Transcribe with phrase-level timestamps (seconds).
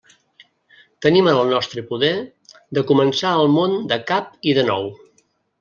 [1.05, 2.11] Tenim en el nostre poder
[2.79, 4.93] de començar el món de cap i de nou.